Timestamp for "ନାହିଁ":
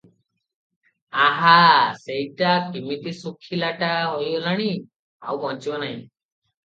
5.85-5.97